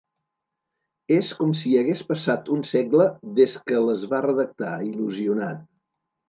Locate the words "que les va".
3.69-4.23